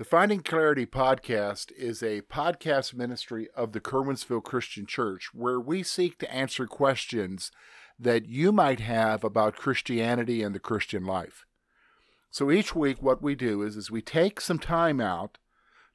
The 0.00 0.06
Finding 0.06 0.40
Clarity 0.40 0.86
podcast 0.86 1.72
is 1.72 2.02
a 2.02 2.22
podcast 2.22 2.94
ministry 2.94 3.48
of 3.54 3.72
the 3.72 3.82
Curwensville 3.82 4.42
Christian 4.42 4.86
Church 4.86 5.34
where 5.34 5.60
we 5.60 5.82
seek 5.82 6.16
to 6.20 6.34
answer 6.34 6.66
questions 6.66 7.52
that 7.98 8.26
you 8.26 8.50
might 8.50 8.80
have 8.80 9.24
about 9.24 9.56
Christianity 9.56 10.42
and 10.42 10.54
the 10.54 10.58
Christian 10.58 11.04
life. 11.04 11.44
So 12.30 12.50
each 12.50 12.74
week, 12.74 13.02
what 13.02 13.20
we 13.20 13.34
do 13.34 13.60
is, 13.60 13.76
is 13.76 13.90
we 13.90 14.00
take 14.00 14.40
some 14.40 14.58
time 14.58 15.02
out 15.02 15.36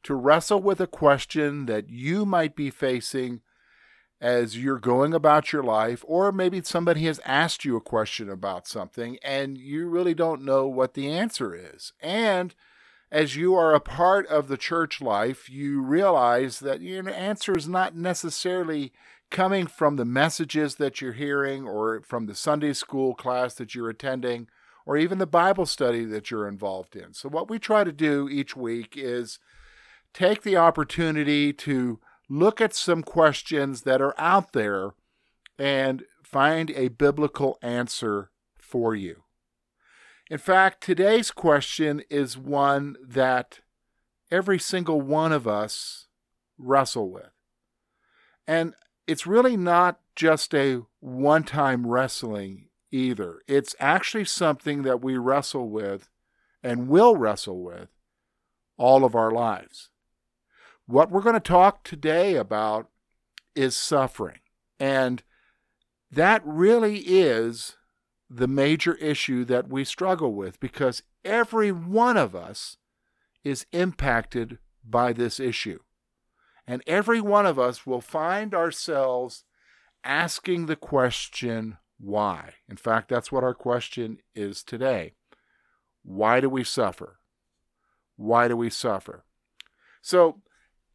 to 0.03 0.13
wrestle 0.13 0.61
with 0.61 0.79
a 0.79 0.85
question 0.85 1.65
that 1.65 1.89
you 1.89 2.27
might 2.27 2.55
be 2.55 2.69
facing 2.69 3.41
as 4.21 4.55
you're 4.55 4.77
going 4.77 5.15
about 5.15 5.51
your 5.51 5.63
life, 5.63 6.05
or 6.07 6.31
maybe 6.31 6.61
somebody 6.61 7.05
has 7.05 7.19
asked 7.25 7.65
you 7.65 7.75
a 7.75 7.81
question 7.81 8.29
about 8.29 8.67
something 8.67 9.17
and 9.23 9.57
you 9.57 9.87
really 9.89 10.13
don't 10.13 10.45
know 10.45 10.67
what 10.67 10.93
the 10.93 11.11
answer 11.11 11.55
is. 11.55 11.91
And 11.99 12.53
as 13.15 13.37
you 13.37 13.55
are 13.55 13.73
a 13.73 13.79
part 13.79 14.27
of 14.27 14.49
the 14.49 14.57
church 14.57 14.99
life, 14.99 15.49
you 15.49 15.81
realize 15.81 16.59
that 16.59 16.81
your 16.81 17.09
answer 17.09 17.57
is 17.57 17.65
not 17.65 17.95
necessarily 17.95 18.91
coming 19.31 19.67
from 19.67 19.95
the 19.95 20.03
messages 20.03 20.75
that 20.75 20.99
you're 20.99 21.13
hearing 21.13 21.65
or 21.65 22.01
from 22.01 22.25
the 22.25 22.35
Sunday 22.35 22.73
school 22.73 23.15
class 23.15 23.53
that 23.53 23.73
you're 23.73 23.89
attending 23.89 24.49
or 24.85 24.97
even 24.97 25.17
the 25.17 25.25
Bible 25.25 25.65
study 25.65 26.03
that 26.03 26.29
you're 26.29 26.45
involved 26.45 26.93
in. 26.93 27.13
So, 27.13 27.29
what 27.29 27.49
we 27.49 27.57
try 27.57 27.85
to 27.85 27.93
do 27.93 28.27
each 28.27 28.57
week 28.57 28.95
is 28.97 29.39
take 30.13 30.41
the 30.41 30.57
opportunity 30.57 31.53
to 31.53 32.01
look 32.29 32.59
at 32.59 32.75
some 32.75 33.01
questions 33.01 33.83
that 33.83 34.01
are 34.01 34.13
out 34.17 34.51
there 34.51 34.91
and 35.57 36.03
find 36.21 36.69
a 36.71 36.89
biblical 36.89 37.57
answer 37.61 38.29
for 38.57 38.93
you. 38.93 39.24
In 40.29 40.37
fact, 40.39 40.81
today's 40.81 41.29
question 41.29 42.01
is 42.09 42.37
one 42.37 42.95
that 43.05 43.59
every 44.31 44.57
single 44.57 44.99
one 44.99 45.31
of 45.31 45.47
us 45.47 46.07
wrestle 46.57 47.11
with. 47.11 47.31
And 48.47 48.73
it's 49.05 49.27
really 49.27 49.55
not 49.55 49.99
just 50.15 50.55
a 50.55 50.81
one 50.99 51.43
time 51.43 51.85
wrestling 51.85 52.69
either. 52.91 53.41
It's 53.47 53.75
actually 53.79 54.25
something 54.25 54.81
that 54.81 55.03
we 55.03 55.17
wrestle 55.17 55.69
with 55.69 56.09
and 56.63 56.87
will 56.87 57.15
wrestle 57.15 57.63
with 57.63 57.89
all 58.77 59.05
of 59.05 59.13
our 59.13 59.29
lives. 59.29 59.89
What 60.87 61.11
we're 61.11 61.21
going 61.21 61.33
to 61.33 61.39
talk 61.39 61.83
today 61.83 62.35
about 62.35 62.89
is 63.55 63.77
suffering. 63.77 64.39
And 64.79 65.21
that 66.11 66.41
really 66.45 66.97
is 66.99 67.77
the 68.35 68.47
major 68.47 68.95
issue 68.95 69.45
that 69.45 69.69
we 69.69 69.85
struggle 69.85 70.33
with 70.33 70.59
because 70.59 71.03
every 71.23 71.71
one 71.71 72.17
of 72.17 72.35
us 72.35 72.77
is 73.43 73.65
impacted 73.71 74.57
by 74.83 75.13
this 75.13 75.39
issue. 75.39 75.79
And 76.67 76.83
every 76.85 77.21
one 77.21 77.45
of 77.45 77.57
us 77.57 77.85
will 77.85 78.01
find 78.01 78.53
ourselves 78.53 79.45
asking 80.03 80.65
the 80.65 80.75
question, 80.75 81.77
why? 81.97 82.55
In 82.67 82.75
fact, 82.75 83.07
that's 83.07 83.31
what 83.31 83.43
our 83.43 83.53
question 83.53 84.17
is 84.33 84.63
today. 84.63 85.13
Why 86.03 86.41
do 86.41 86.49
we 86.49 86.63
suffer? 86.63 87.19
Why 88.17 88.47
do 88.47 88.57
we 88.57 88.69
suffer? 88.69 89.23
So, 90.01 90.41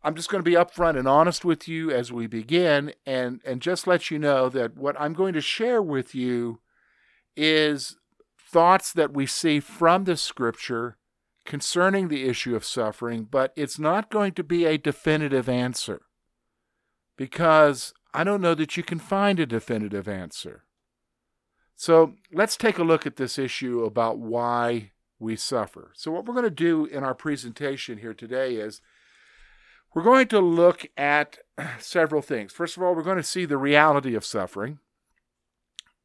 I'm 0.03 0.15
just 0.15 0.31
going 0.31 0.43
to 0.43 0.51
be 0.51 0.57
upfront 0.57 0.99
and 0.99 1.07
honest 1.07 1.45
with 1.45 1.69
you 1.69 1.91
as 1.91 2.11
we 2.11 2.27
begin 2.27 2.95
and, 3.05 3.41
and 3.45 3.61
just 3.61 3.87
let 3.87 4.11
you 4.11 4.19
know 4.19 4.49
that 4.49 4.75
what 4.75 4.99
I'm 4.99 5.13
going 5.13 5.35
to 5.35 5.43
share 5.43 5.83
with 5.83 6.15
you 6.15 6.61
is 7.37 7.97
thoughts 8.39 8.93
that 8.93 9.13
we 9.13 9.27
see 9.27 9.61
from 9.61 10.05
the 10.05 10.17
scripture 10.17 10.97
concerning 11.45 12.09
the 12.09 12.29
issue 12.29 12.55
of 12.55 12.65
suffering, 12.65 13.27
but 13.31 13.53
it's 13.57 13.79
not 13.79 14.11
going 14.11 14.33
to 14.33 14.45
be 14.45 14.65
a 14.65 14.79
definitive 14.79 15.49
answer 15.49 16.03
because 17.17 17.93
I 18.13 18.25
don't 18.25 18.41
know 18.41 18.55
that 18.55 18.77
you 18.77 18.83
can 18.83 18.99
find 18.99 19.39
a 19.39 19.47
definitive 19.47 20.09
answer. 20.09 20.65
So 21.77 22.15
let's 22.33 22.57
take 22.57 22.79
a 22.79 22.85
look 22.85 23.07
at 23.07 23.17
this 23.17 23.39
issue 23.39 23.85
about 23.85 24.19
why 24.19 24.93
we 25.19 25.37
suffer. 25.37 25.93
So, 25.95 26.11
what 26.11 26.25
we're 26.25 26.35
going 26.35 26.45
to 26.45 26.51
do 26.51 26.87
in 26.87 27.05
our 27.05 27.15
presentation 27.15 27.99
here 27.99 28.15
today 28.15 28.55
is 28.55 28.81
we're 29.95 30.03
going 30.03 30.29
to 30.29 30.41
look 30.41 30.87
at 30.97 31.39
several 31.79 32.23
things. 32.23 32.53
First 32.53 32.77
of 32.77 32.83
all, 32.83 32.95
we're 32.95 33.03
going 33.03 33.17
to 33.17 33.23
see 33.23 33.45
the 33.45 33.59
reality 33.59 34.15
of 34.15 34.25
suffering. 34.25 34.79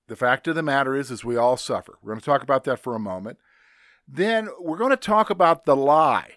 The 0.07 0.15
fact 0.15 0.47
of 0.47 0.55
the 0.55 0.63
matter 0.63 0.95
is, 0.95 1.09
is 1.09 1.25
we 1.25 1.35
all 1.35 1.57
suffer. 1.57 1.97
We're 2.01 2.11
going 2.11 2.19
to 2.19 2.25
talk 2.25 2.43
about 2.43 2.63
that 2.65 2.79
for 2.79 2.95
a 2.95 2.99
moment. 2.99 3.39
Then 4.07 4.49
we're 4.59 4.77
going 4.77 4.91
to 4.91 4.97
talk 4.97 5.29
about 5.29 5.65
the 5.65 5.75
lie, 5.75 6.33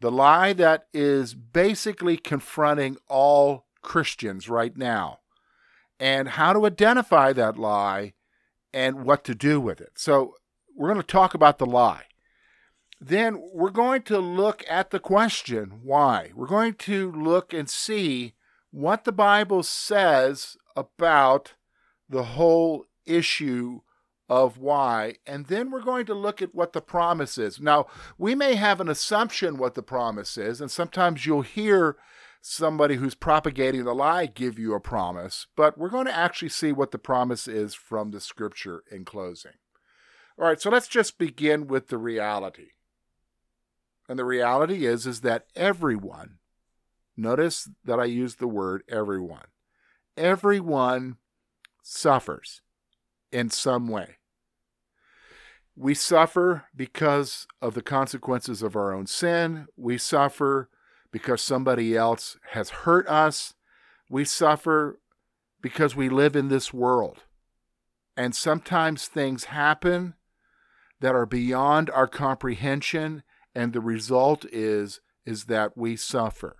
the 0.00 0.10
lie 0.10 0.54
that 0.54 0.86
is 0.94 1.34
basically 1.34 2.16
confronting 2.16 2.96
all 3.06 3.66
Christians 3.82 4.48
right 4.48 4.74
now, 4.76 5.18
and 5.98 6.30
how 6.30 6.54
to 6.54 6.64
identify 6.64 7.34
that 7.34 7.58
lie 7.58 8.14
and 8.72 9.04
what 9.04 9.24
to 9.24 9.34
do 9.34 9.60
with 9.60 9.80
it. 9.80 9.92
So 9.96 10.36
we're 10.74 10.88
going 10.88 11.00
to 11.00 11.06
talk 11.06 11.34
about 11.34 11.58
the 11.58 11.66
lie. 11.66 12.04
Then 12.98 13.42
we're 13.52 13.70
going 13.70 14.02
to 14.02 14.18
look 14.18 14.64
at 14.68 14.90
the 14.90 15.00
question, 15.00 15.80
why? 15.82 16.30
We're 16.34 16.46
going 16.46 16.74
to 16.74 17.12
look 17.12 17.52
and 17.52 17.68
see 17.68 18.34
what 18.70 19.04
the 19.04 19.12
Bible 19.12 19.62
says 19.62 20.56
about 20.76 21.54
the 22.10 22.24
whole 22.24 22.86
issue 23.06 23.80
of 24.28 24.58
why. 24.58 25.14
And 25.26 25.46
then 25.46 25.70
we're 25.70 25.82
going 25.82 26.06
to 26.06 26.14
look 26.14 26.42
at 26.42 26.54
what 26.54 26.72
the 26.72 26.80
promise 26.80 27.38
is. 27.38 27.60
Now, 27.60 27.86
we 28.18 28.34
may 28.34 28.56
have 28.56 28.80
an 28.80 28.88
assumption 28.88 29.56
what 29.56 29.74
the 29.74 29.82
promise 29.82 30.36
is, 30.36 30.60
and 30.60 30.70
sometimes 30.70 31.24
you'll 31.24 31.42
hear 31.42 31.96
somebody 32.42 32.96
who's 32.96 33.14
propagating 33.14 33.84
the 33.84 33.94
lie 33.94 34.26
give 34.26 34.58
you 34.58 34.74
a 34.74 34.80
promise, 34.80 35.46
but 35.56 35.76
we're 35.76 35.90
going 35.90 36.06
to 36.06 36.16
actually 36.16 36.48
see 36.48 36.72
what 36.72 36.90
the 36.90 36.98
promise 36.98 37.46
is 37.46 37.74
from 37.74 38.10
the 38.10 38.20
scripture 38.20 38.82
in 38.90 39.04
closing. 39.04 39.52
All 40.38 40.46
right, 40.46 40.60
so 40.60 40.70
let's 40.70 40.88
just 40.88 41.18
begin 41.18 41.66
with 41.66 41.88
the 41.88 41.98
reality. 41.98 42.68
And 44.08 44.18
the 44.18 44.24
reality 44.24 44.86
is 44.86 45.06
is 45.06 45.20
that 45.20 45.46
everyone 45.54 46.38
notice 47.16 47.68
that 47.84 48.00
I 48.00 48.06
use 48.06 48.36
the 48.36 48.48
word 48.48 48.82
everyone. 48.88 49.46
Everyone 50.16 51.18
suffers 51.82 52.62
in 53.32 53.50
some 53.50 53.88
way. 53.88 54.16
We 55.76 55.94
suffer 55.94 56.66
because 56.76 57.46
of 57.62 57.74
the 57.74 57.82
consequences 57.82 58.62
of 58.62 58.76
our 58.76 58.92
own 58.92 59.06
sin. 59.06 59.66
We 59.76 59.98
suffer 59.98 60.68
because 61.10 61.42
somebody 61.42 61.96
else 61.96 62.36
has 62.50 62.70
hurt 62.70 63.08
us. 63.08 63.54
We 64.08 64.24
suffer 64.24 64.98
because 65.62 65.96
we 65.96 66.08
live 66.08 66.36
in 66.36 66.48
this 66.48 66.72
world. 66.72 67.24
And 68.16 68.34
sometimes 68.34 69.06
things 69.06 69.44
happen 69.44 70.14
that 71.00 71.14
are 71.14 71.26
beyond 71.26 71.88
our 71.90 72.06
comprehension 72.06 73.22
and 73.54 73.72
the 73.72 73.80
result 73.80 74.44
is 74.52 75.00
is 75.26 75.44
that 75.44 75.76
we 75.76 75.96
suffer. 75.96 76.56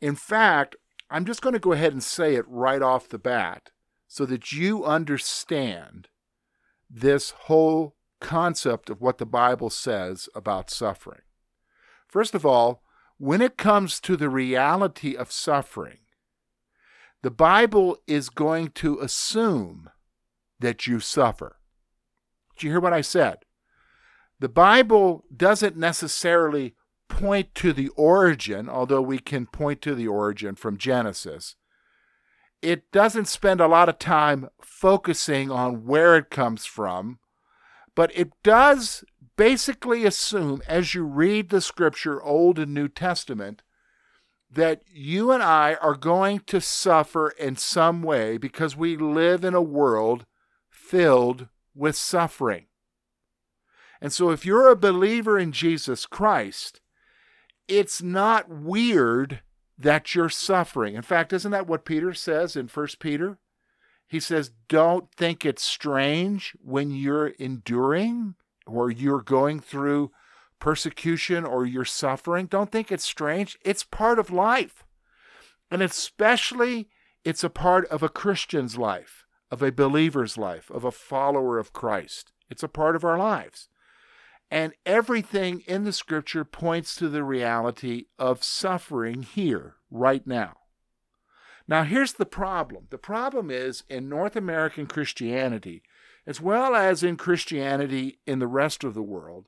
In 0.00 0.14
fact, 0.14 0.76
I'm 1.10 1.24
just 1.24 1.42
going 1.42 1.52
to 1.52 1.58
go 1.58 1.72
ahead 1.72 1.92
and 1.92 2.02
say 2.02 2.34
it 2.34 2.44
right 2.48 2.82
off 2.82 3.08
the 3.08 3.18
bat 3.18 3.70
so 4.08 4.24
that 4.26 4.52
you 4.52 4.84
understand 4.84 6.08
this 6.88 7.30
whole 7.30 7.96
concept 8.20 8.90
of 8.90 9.00
what 9.00 9.18
the 9.18 9.26
Bible 9.26 9.70
says 9.70 10.28
about 10.34 10.70
suffering. 10.70 11.22
First 12.08 12.34
of 12.34 12.46
all, 12.46 12.82
when 13.18 13.40
it 13.40 13.56
comes 13.56 14.00
to 14.00 14.16
the 14.16 14.28
reality 14.28 15.16
of 15.16 15.32
suffering, 15.32 15.98
the 17.22 17.30
Bible 17.30 17.98
is 18.06 18.28
going 18.28 18.68
to 18.72 19.00
assume 19.00 19.90
that 20.60 20.86
you 20.86 21.00
suffer. 21.00 21.56
Did 22.54 22.64
you 22.64 22.70
hear 22.70 22.80
what 22.80 22.92
I 22.92 23.00
said? 23.00 23.38
The 24.38 24.48
Bible 24.48 25.24
doesn't 25.34 25.76
necessarily 25.76 26.74
point 27.08 27.54
to 27.56 27.72
the 27.72 27.88
origin, 27.90 28.68
although 28.68 29.02
we 29.02 29.18
can 29.18 29.46
point 29.46 29.80
to 29.82 29.94
the 29.94 30.06
origin 30.08 30.54
from 30.54 30.76
Genesis 30.76 31.56
it 32.66 32.90
doesn't 32.90 33.28
spend 33.28 33.60
a 33.60 33.68
lot 33.68 33.88
of 33.88 33.96
time 33.96 34.48
focusing 34.60 35.52
on 35.52 35.86
where 35.86 36.16
it 36.16 36.30
comes 36.30 36.66
from, 36.66 37.20
but 37.94 38.10
it 38.12 38.32
does 38.42 39.04
basically 39.36 40.04
assume, 40.04 40.60
as 40.66 40.92
you 40.92 41.04
read 41.04 41.50
the 41.50 41.60
scripture, 41.60 42.20
Old 42.20 42.58
and 42.58 42.74
New 42.74 42.88
Testament, 42.88 43.62
that 44.50 44.82
you 44.92 45.30
and 45.30 45.44
I 45.44 45.74
are 45.74 45.94
going 45.94 46.40
to 46.46 46.60
suffer 46.60 47.28
in 47.28 47.54
some 47.54 48.02
way 48.02 48.36
because 48.36 48.76
we 48.76 48.96
live 48.96 49.44
in 49.44 49.54
a 49.54 49.62
world 49.62 50.26
filled 50.68 51.46
with 51.72 51.94
suffering. 51.94 52.66
And 54.00 54.12
so, 54.12 54.30
if 54.30 54.44
you're 54.44 54.68
a 54.68 54.74
believer 54.74 55.38
in 55.38 55.52
Jesus 55.52 56.04
Christ, 56.04 56.80
it's 57.68 58.02
not 58.02 58.50
weird 58.50 59.40
that 59.78 60.14
you're 60.14 60.28
suffering. 60.28 60.94
In 60.94 61.02
fact, 61.02 61.32
isn't 61.32 61.50
that 61.50 61.66
what 61.66 61.84
Peter 61.84 62.14
says 62.14 62.56
in 62.56 62.68
1 62.68 62.86
Peter? 62.98 63.38
He 64.06 64.20
says, 64.20 64.52
Don't 64.68 65.12
think 65.12 65.44
it's 65.44 65.64
strange 65.64 66.56
when 66.62 66.90
you're 66.90 67.28
enduring 67.28 68.34
or 68.66 68.90
you're 68.90 69.22
going 69.22 69.60
through 69.60 70.12
persecution 70.58 71.44
or 71.44 71.66
you're 71.66 71.84
suffering. 71.84 72.46
Don't 72.46 72.72
think 72.72 72.90
it's 72.90 73.04
strange. 73.04 73.58
It's 73.64 73.84
part 73.84 74.18
of 74.18 74.30
life. 74.30 74.84
And 75.70 75.82
especially, 75.82 76.88
it's 77.24 77.44
a 77.44 77.50
part 77.50 77.86
of 77.88 78.02
a 78.02 78.08
Christian's 78.08 78.78
life, 78.78 79.24
of 79.50 79.62
a 79.62 79.72
believer's 79.72 80.38
life, 80.38 80.70
of 80.70 80.84
a 80.84 80.92
follower 80.92 81.58
of 81.58 81.72
Christ. 81.72 82.32
It's 82.48 82.62
a 82.62 82.68
part 82.68 82.94
of 82.96 83.04
our 83.04 83.18
lives. 83.18 83.68
And 84.50 84.74
everything 84.84 85.62
in 85.66 85.84
the 85.84 85.92
scripture 85.92 86.44
points 86.44 86.94
to 86.96 87.08
the 87.08 87.24
reality 87.24 88.06
of 88.18 88.44
suffering 88.44 89.22
here, 89.22 89.76
right 89.90 90.26
now. 90.26 90.54
Now, 91.68 91.82
here's 91.82 92.12
the 92.12 92.26
problem 92.26 92.86
the 92.90 92.98
problem 92.98 93.50
is 93.50 93.82
in 93.88 94.08
North 94.08 94.36
American 94.36 94.86
Christianity, 94.86 95.82
as 96.26 96.40
well 96.40 96.74
as 96.74 97.02
in 97.02 97.16
Christianity 97.16 98.20
in 98.26 98.38
the 98.38 98.46
rest 98.46 98.84
of 98.84 98.94
the 98.94 99.02
world, 99.02 99.46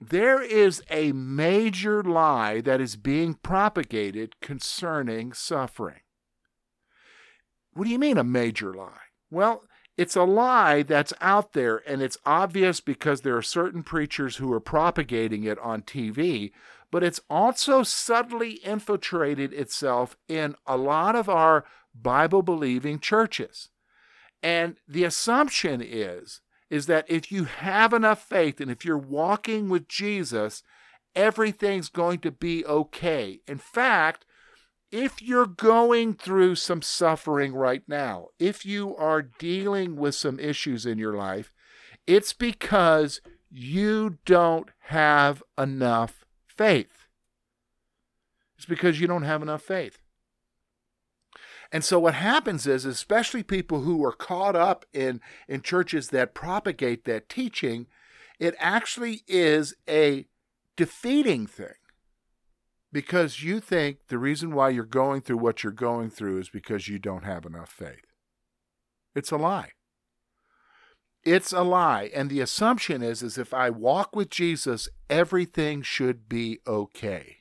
there 0.00 0.42
is 0.42 0.82
a 0.90 1.12
major 1.12 2.02
lie 2.02 2.60
that 2.60 2.80
is 2.80 2.96
being 2.96 3.34
propagated 3.34 4.40
concerning 4.40 5.32
suffering. 5.32 6.00
What 7.72 7.84
do 7.84 7.90
you 7.90 7.98
mean, 7.98 8.18
a 8.18 8.24
major 8.24 8.74
lie? 8.74 8.98
Well, 9.30 9.64
it's 9.96 10.16
a 10.16 10.24
lie 10.24 10.82
that's 10.82 11.12
out 11.20 11.52
there, 11.52 11.82
and 11.86 12.02
it's 12.02 12.18
obvious 12.26 12.80
because 12.80 13.20
there 13.20 13.36
are 13.36 13.42
certain 13.42 13.82
preachers 13.82 14.36
who 14.36 14.52
are 14.52 14.60
propagating 14.60 15.44
it 15.44 15.58
on 15.60 15.82
TV, 15.82 16.50
but 16.90 17.04
it's 17.04 17.20
also 17.30 17.82
subtly 17.82 18.52
infiltrated 18.64 19.52
itself 19.52 20.16
in 20.28 20.56
a 20.66 20.76
lot 20.76 21.14
of 21.14 21.28
our 21.28 21.64
Bible 21.94 22.42
believing 22.42 22.98
churches. 22.98 23.70
And 24.42 24.76
the 24.86 25.04
assumption 25.04 25.80
is 25.80 26.40
is 26.70 26.86
that 26.86 27.04
if 27.08 27.30
you 27.30 27.44
have 27.44 27.92
enough 27.92 28.22
faith 28.22 28.60
and 28.60 28.70
if 28.70 28.84
you're 28.84 28.98
walking 28.98 29.68
with 29.68 29.86
Jesus, 29.86 30.62
everything's 31.14 31.88
going 31.88 32.18
to 32.18 32.30
be 32.32 32.64
okay. 32.66 33.40
In 33.46 33.58
fact, 33.58 34.24
if 34.90 35.20
you're 35.20 35.46
going 35.46 36.14
through 36.14 36.54
some 36.54 36.82
suffering 36.82 37.54
right 37.54 37.82
now, 37.88 38.28
if 38.38 38.64
you 38.64 38.96
are 38.96 39.22
dealing 39.22 39.96
with 39.96 40.14
some 40.14 40.38
issues 40.38 40.86
in 40.86 40.98
your 40.98 41.14
life, 41.14 41.52
it's 42.06 42.32
because 42.32 43.20
you 43.50 44.18
don't 44.24 44.70
have 44.88 45.42
enough 45.58 46.24
faith. 46.46 47.08
It's 48.56 48.66
because 48.66 49.00
you 49.00 49.06
don't 49.06 49.22
have 49.22 49.42
enough 49.42 49.62
faith. 49.62 49.98
And 51.72 51.84
so 51.84 51.98
what 51.98 52.14
happens 52.14 52.66
is, 52.66 52.84
especially 52.84 53.42
people 53.42 53.80
who 53.80 54.04
are 54.04 54.12
caught 54.12 54.54
up 54.54 54.84
in, 54.92 55.20
in 55.48 55.60
churches 55.60 56.08
that 56.08 56.34
propagate 56.34 57.04
that 57.04 57.28
teaching, 57.28 57.86
it 58.38 58.54
actually 58.58 59.22
is 59.26 59.74
a 59.88 60.26
defeating 60.76 61.46
thing 61.46 61.74
because 62.94 63.42
you 63.42 63.58
think 63.58 64.06
the 64.06 64.18
reason 64.18 64.54
why 64.54 64.68
you're 64.68 64.84
going 64.84 65.20
through 65.20 65.38
what 65.38 65.64
you're 65.64 65.72
going 65.72 66.10
through 66.10 66.38
is 66.38 66.48
because 66.48 66.86
you 66.86 66.96
don't 66.96 67.24
have 67.24 67.44
enough 67.44 67.68
faith. 67.68 68.06
It's 69.16 69.32
a 69.32 69.36
lie. 69.36 69.70
It's 71.24 71.52
a 71.52 71.62
lie. 71.62 72.08
And 72.14 72.30
the 72.30 72.40
assumption 72.40 73.02
is, 73.02 73.20
is 73.20 73.36
if 73.36 73.52
I 73.52 73.68
walk 73.68 74.14
with 74.14 74.30
Jesus, 74.30 74.88
everything 75.10 75.82
should 75.82 76.28
be 76.28 76.60
okay. 76.68 77.38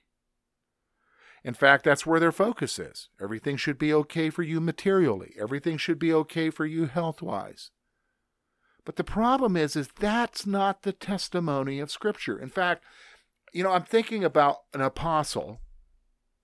In 1.44 1.54
fact, 1.54 1.84
that's 1.84 2.06
where 2.06 2.20
their 2.20 2.32
focus 2.32 2.80
is. 2.80 3.10
Everything 3.22 3.56
should 3.56 3.78
be 3.78 3.94
okay 3.94 4.32
for 4.32 4.42
you 4.42 4.60
materially. 4.60 5.36
Everything 5.40 5.78
should 5.78 6.00
be 6.00 6.12
okay 6.12 6.50
for 6.50 6.66
you 6.66 6.88
health-wise. 6.88 7.70
But 8.86 8.96
the 8.96 9.04
problem 9.04 9.56
is, 9.56 9.76
is 9.76 9.90
that's 10.00 10.48
not 10.48 10.82
the 10.82 10.94
testimony 10.94 11.80
of 11.80 11.92
Scripture. 11.92 12.40
In 12.40 12.50
fact, 12.50 12.84
you 13.54 13.64
know, 13.64 13.72
I'm 13.72 13.84
thinking 13.84 14.24
about 14.24 14.64
an 14.74 14.82
apostle. 14.82 15.60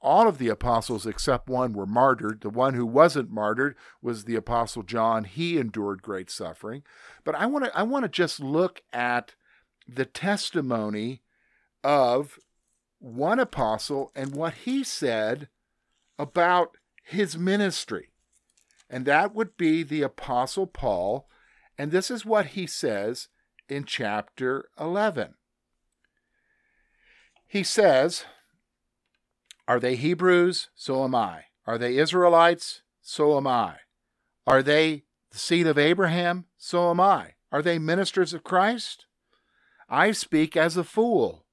All 0.02 0.30
of 0.30 0.38
the 0.38 0.48
apostles 0.48 1.06
except 1.06 1.50
one 1.50 1.74
were 1.74 1.88
martyred. 1.88 2.42
The 2.42 2.50
one 2.50 2.76
who 2.76 2.86
wasn't 2.86 3.32
martyred 3.32 3.76
was 4.02 4.24
the 4.24 4.36
apostle 4.36 4.84
John. 4.84 5.26
He 5.26 5.58
endured 5.58 6.02
great 6.02 6.30
suffering. 6.30 6.84
But 7.26 7.36
I 7.36 7.48
want 7.48 7.66
to 7.66 7.78
I 7.78 7.84
want 7.84 8.04
to 8.04 8.10
just 8.10 8.40
look 8.40 8.82
at 8.94 9.36
the 9.88 10.06
testimony 10.06 11.24
of 11.84 12.40
one 13.00 13.40
apostle 13.40 14.12
and 14.16 14.36
what 14.36 14.54
he 14.54 14.84
said 14.84 15.50
about 16.18 16.78
his 17.04 17.38
ministry. 17.38 18.12
And 18.90 19.06
that 19.06 19.36
would 19.36 19.58
be 19.58 19.84
the 19.84 20.04
apostle 20.04 20.68
Paul. 20.68 21.28
And 21.78 21.92
this 21.92 22.10
is 22.10 22.26
what 22.26 22.48
he 22.48 22.68
says 22.68 23.28
in 23.68 23.84
chapter 23.84 24.70
11 24.80 25.36
he 27.50 27.64
says, 27.64 28.26
Are 29.68 29.80
they 29.80 29.96
Hebrews? 29.96 30.70
So 30.76 31.04
am 31.04 31.16
I. 31.16 31.46
Are 31.66 31.80
they 31.80 31.98
Israelites? 31.98 32.84
So 33.02 33.36
am 33.36 33.48
I. 33.48 33.78
Are 34.46 34.62
they 34.62 35.04
the 35.32 35.40
seed 35.40 35.66
of 35.68 35.78
Abraham? 35.78 36.46
So 36.58 36.92
am 36.92 37.00
I. 37.00 37.34
Are 37.52 37.64
they 37.64 37.80
ministers 37.80 38.34
of 38.34 38.44
Christ? 38.44 39.08
I 39.90 40.12
speak 40.12 40.56
as 40.56 40.78
a 40.78 40.84
fool. 40.84 41.46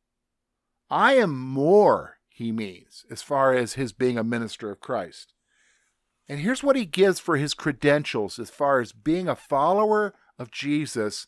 I 0.90 1.14
am 1.14 1.37
more, 1.37 2.19
he 2.28 2.52
means, 2.52 3.06
as 3.10 3.22
far 3.22 3.54
as 3.54 3.72
his 3.72 3.94
being 3.94 4.19
a 4.19 4.25
minister 4.25 4.70
of 4.70 4.81
Christ. 4.81 5.32
And 6.28 6.40
here's 6.40 6.62
what 6.62 6.76
he 6.76 6.84
gives 6.84 7.19
for 7.19 7.38
his 7.38 7.54
credentials 7.54 8.38
as 8.38 8.50
far 8.50 8.81
as 8.81 8.93
being 8.93 9.28
a 9.28 9.34
follower 9.34 10.14
of 10.38 10.50
Jesus 10.50 11.26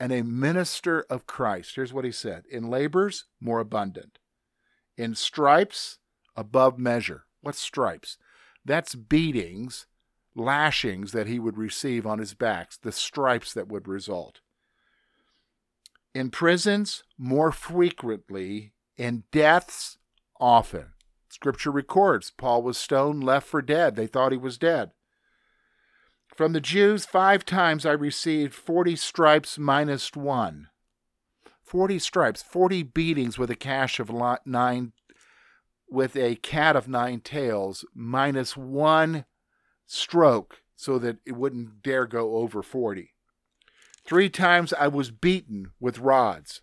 and 0.00 0.12
a 0.12 0.22
minister 0.22 1.04
of 1.10 1.26
Christ. 1.26 1.74
Here's 1.74 1.92
what 1.92 2.04
he 2.04 2.12
said 2.12 2.44
In 2.50 2.68
labors, 2.68 3.24
more 3.40 3.60
abundant. 3.60 4.18
In 4.96 5.14
stripes, 5.14 5.98
above 6.36 6.78
measure. 6.78 7.24
What's 7.40 7.60
stripes? 7.60 8.18
That's 8.64 8.94
beatings, 8.94 9.86
lashings 10.34 11.12
that 11.12 11.26
he 11.26 11.38
would 11.38 11.56
receive 11.56 12.06
on 12.06 12.18
his 12.18 12.34
backs, 12.34 12.76
the 12.76 12.92
stripes 12.92 13.52
that 13.54 13.68
would 13.68 13.88
result. 13.88 14.40
In 16.14 16.30
prisons, 16.30 17.04
more 17.16 17.52
frequently. 17.52 18.72
In 18.96 19.24
deaths, 19.30 19.98
often. 20.40 20.92
Scripture 21.28 21.70
records 21.70 22.30
Paul 22.30 22.62
was 22.62 22.78
stoned, 22.78 23.22
left 23.22 23.46
for 23.46 23.62
dead. 23.62 23.94
They 23.94 24.06
thought 24.06 24.32
he 24.32 24.38
was 24.38 24.58
dead. 24.58 24.92
From 26.38 26.52
the 26.52 26.60
Jews, 26.60 27.04
five 27.04 27.44
times 27.44 27.84
I 27.84 27.90
received 27.90 28.54
40 28.54 28.94
stripes 28.94 29.58
minus 29.58 30.14
one. 30.14 30.68
40 31.64 31.98
stripes, 31.98 32.44
40 32.44 32.84
beatings 32.84 33.40
with 33.40 33.50
a 33.50 33.56
cash 33.56 33.98
of 33.98 34.12
nine, 34.46 34.92
with 35.90 36.14
a 36.14 36.36
cat 36.36 36.76
of 36.76 36.86
nine 36.86 37.18
tails, 37.22 37.84
minus 37.92 38.56
one 38.56 39.24
stroke 39.84 40.62
so 40.76 40.96
that 41.00 41.16
it 41.26 41.32
wouldn't 41.32 41.82
dare 41.82 42.06
go 42.06 42.36
over 42.36 42.62
40. 42.62 43.12
Three 44.04 44.30
times 44.30 44.72
I 44.72 44.86
was 44.86 45.10
beaten 45.10 45.72
with 45.80 45.98
rods. 45.98 46.60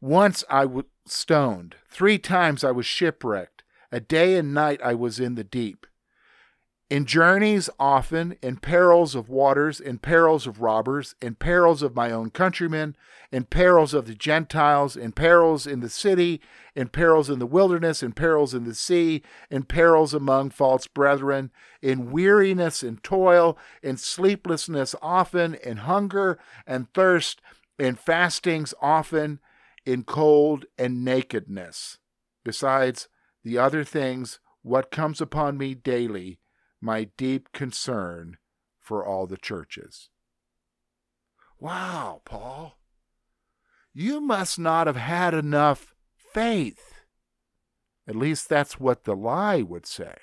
Once 0.00 0.44
I 0.48 0.64
was 0.64 0.86
stoned. 1.04 1.76
Three 1.90 2.16
times 2.16 2.64
I 2.64 2.70
was 2.70 2.86
shipwrecked. 2.86 3.64
A 3.92 4.00
day 4.00 4.36
and 4.36 4.54
night 4.54 4.80
I 4.82 4.94
was 4.94 5.20
in 5.20 5.34
the 5.34 5.44
deep 5.44 5.86
in 6.90 7.06
journeys 7.06 7.70
often, 7.78 8.36
in 8.42 8.56
perils 8.58 9.14
of 9.14 9.30
waters, 9.30 9.80
in 9.80 9.98
perils 9.98 10.46
of 10.46 10.60
robbers, 10.60 11.14
in 11.22 11.34
perils 11.34 11.82
of 11.82 11.96
my 11.96 12.10
own 12.10 12.28
countrymen, 12.28 12.94
in 13.32 13.44
perils 13.44 13.94
of 13.94 14.06
the 14.06 14.14
Gentiles, 14.14 14.94
in 14.94 15.12
perils 15.12 15.66
in 15.66 15.80
the 15.80 15.88
city, 15.88 16.42
in 16.74 16.88
perils 16.88 17.30
in 17.30 17.38
the 17.38 17.46
wilderness, 17.46 18.02
in 18.02 18.12
perils 18.12 18.52
in 18.52 18.64
the 18.64 18.74
sea, 18.74 19.22
in 19.50 19.62
perils 19.62 20.12
among 20.12 20.50
false 20.50 20.86
brethren, 20.86 21.50
in 21.80 22.10
weariness 22.10 22.82
and 22.82 23.02
toil, 23.02 23.56
in 23.82 23.96
sleeplessness 23.96 24.94
often, 25.00 25.54
in 25.54 25.78
hunger 25.78 26.38
and 26.66 26.92
thirst, 26.92 27.40
in 27.78 27.94
fastings 27.94 28.74
often, 28.82 29.40
in 29.86 30.04
cold 30.04 30.66
and 30.76 31.02
nakedness. 31.02 31.98
Besides 32.44 33.08
the 33.42 33.56
other 33.56 33.84
things, 33.84 34.38
what 34.62 34.90
comes 34.90 35.20
upon 35.22 35.56
me 35.56 35.74
daily 35.74 36.38
my 36.84 37.04
deep 37.16 37.50
concern 37.52 38.36
for 38.78 39.04
all 39.04 39.26
the 39.26 39.38
churches. 39.38 40.10
Wow, 41.58 42.20
Paul. 42.26 42.78
You 43.94 44.20
must 44.20 44.58
not 44.58 44.86
have 44.86 44.96
had 44.96 45.32
enough 45.32 45.94
faith. 46.32 46.92
At 48.06 48.16
least 48.16 48.50
that's 48.50 48.78
what 48.78 49.04
the 49.04 49.16
lie 49.16 49.62
would 49.62 49.86
say. 49.86 50.16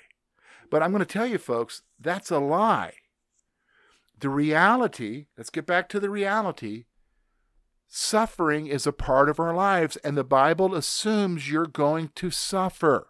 But 0.70 0.82
I'm 0.82 0.92
going 0.92 1.04
to 1.04 1.06
tell 1.06 1.26
you, 1.26 1.38
folks, 1.38 1.82
that's 1.98 2.30
a 2.30 2.38
lie. 2.38 2.94
The 4.20 4.28
reality, 4.28 5.26
let's 5.36 5.50
get 5.50 5.66
back 5.66 5.88
to 5.88 5.98
the 5.98 6.10
reality. 6.10 6.84
Suffering 7.88 8.68
is 8.68 8.86
a 8.86 8.92
part 8.92 9.28
of 9.28 9.40
our 9.40 9.52
lives, 9.52 9.96
and 9.96 10.16
the 10.16 10.22
Bible 10.22 10.76
assumes 10.76 11.50
you're 11.50 11.66
going 11.66 12.10
to 12.14 12.30
suffer. 12.30 13.08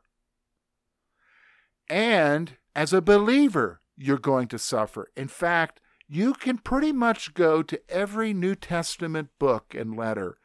And 1.90 2.56
as 2.74 2.92
a 2.92 3.02
believer, 3.02 3.80
you're 3.96 4.18
going 4.18 4.48
to 4.48 4.58
suffer. 4.58 5.10
In 5.16 5.28
fact, 5.28 5.80
you 6.08 6.34
can 6.34 6.58
pretty 6.58 6.92
much 6.92 7.34
go 7.34 7.62
to 7.62 7.80
every 7.88 8.32
New 8.34 8.54
Testament 8.54 9.30
book 9.38 9.74
and 9.74 9.96
letter 9.96 10.38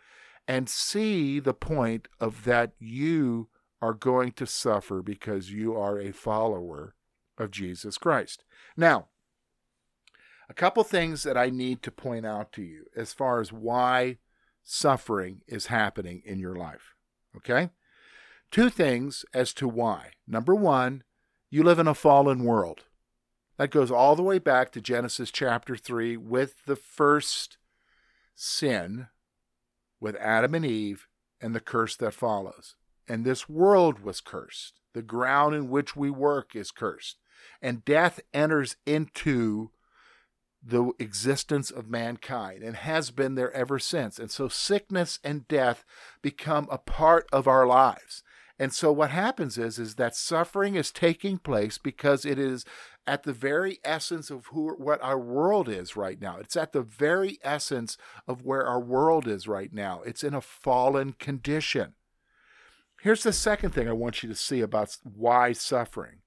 and 0.47 0.69
see 0.69 1.39
the 1.39 1.53
point 1.53 2.07
of 2.19 2.45
that 2.45 2.71
you 2.79 3.49
are 3.81 3.93
going 3.93 4.31
to 4.33 4.45
suffer 4.45 5.01
because 5.01 5.51
you 5.51 5.75
are 5.75 5.99
a 5.99 6.11
follower 6.11 6.95
of 7.37 7.51
Jesus 7.51 7.97
Christ. 7.97 8.43
Now, 8.75 9.07
a 10.49 10.53
couple 10.53 10.83
things 10.83 11.23
that 11.23 11.37
I 11.37 11.49
need 11.49 11.83
to 11.83 11.91
point 11.91 12.25
out 12.25 12.53
to 12.53 12.61
you 12.61 12.85
as 12.95 13.13
far 13.13 13.41
as 13.41 13.51
why 13.51 14.17
suffering 14.63 15.41
is 15.47 15.67
happening 15.67 16.21
in 16.25 16.39
your 16.39 16.55
life. 16.55 16.95
Okay? 17.35 17.69
Two 18.49 18.69
things 18.69 19.25
as 19.33 19.53
to 19.55 19.67
why. 19.67 20.11
Number 20.25 20.55
one, 20.55 21.03
you 21.49 21.63
live 21.63 21.79
in 21.79 21.87
a 21.87 21.93
fallen 21.93 22.43
world. 22.43 22.83
That 23.57 23.71
goes 23.71 23.89
all 23.89 24.15
the 24.15 24.23
way 24.23 24.39
back 24.39 24.71
to 24.71 24.81
Genesis 24.81 25.31
chapter 25.31 25.75
3 25.75 26.17
with 26.17 26.65
the 26.65 26.75
first 26.75 27.57
sin 28.35 29.07
with 29.99 30.15
Adam 30.17 30.53
and 30.53 30.65
Eve 30.65 31.07
and 31.41 31.55
the 31.55 31.59
curse 31.59 31.95
that 31.95 32.13
follows. 32.13 32.75
And 33.07 33.25
this 33.25 33.49
world 33.49 33.99
was 33.99 34.21
cursed. 34.21 34.79
The 34.93 35.01
ground 35.01 35.55
in 35.55 35.69
which 35.69 35.95
we 35.95 36.09
work 36.09 36.55
is 36.55 36.71
cursed. 36.71 37.17
And 37.61 37.85
death 37.85 38.19
enters 38.33 38.75
into 38.85 39.71
the 40.63 40.91
existence 40.99 41.71
of 41.71 41.89
mankind 41.89 42.61
and 42.61 42.75
has 42.75 43.11
been 43.11 43.35
there 43.35 43.51
ever 43.53 43.79
since. 43.79 44.19
And 44.19 44.29
so 44.29 44.47
sickness 44.49 45.19
and 45.23 45.47
death 45.47 45.85
become 46.21 46.67
a 46.69 46.77
part 46.77 47.27
of 47.31 47.47
our 47.47 47.65
lives. 47.65 48.23
And 48.59 48.73
so 48.73 48.91
what 48.91 49.11
happens 49.11 49.57
is 49.57 49.77
is 49.77 49.95
that 49.95 50.15
suffering 50.15 50.75
is 50.75 50.91
taking 50.91 51.37
place 51.37 51.77
because 51.77 52.25
it 52.25 52.39
is 52.39 52.65
at 53.05 53.23
the 53.23 53.33
very 53.33 53.79
essence 53.83 54.31
of 54.31 54.47
who 54.47 54.73
what 54.77 55.01
our 55.01 55.19
world 55.19 55.69
is 55.69 55.95
right 55.95 56.19
now. 56.19 56.37
It's 56.37 56.55
at 56.55 56.73
the 56.73 56.81
very 56.81 57.37
essence 57.43 57.97
of 58.27 58.43
where 58.43 58.65
our 58.65 58.79
world 58.79 59.27
is 59.27 59.47
right 59.47 59.71
now. 59.71 60.01
It's 60.01 60.23
in 60.23 60.33
a 60.33 60.41
fallen 60.41 61.13
condition. 61.13 61.93
Here's 63.01 63.23
the 63.23 63.33
second 63.33 63.71
thing 63.71 63.87
I 63.87 63.93
want 63.93 64.23
you 64.23 64.29
to 64.29 64.35
see 64.35 64.61
about 64.61 64.97
why 65.03 65.51
suffering. 65.51 66.21